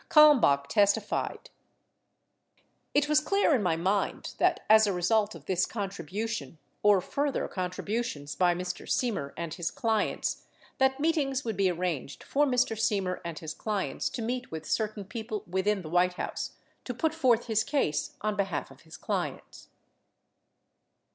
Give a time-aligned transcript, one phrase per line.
[0.09, 1.51] Kalmbach testified:
[2.95, 7.01] [I]t was clear in my mind that as a result of this con tribution or
[7.01, 8.87] further contributions by Mr.
[8.89, 10.47] Semer and his clients,
[10.79, 12.75] that meetings would be arranged for Mr.
[12.75, 17.13] Semer and his clients to meet with certain people within the White House to put
[17.13, 19.67] forth his case on behalf of his clients."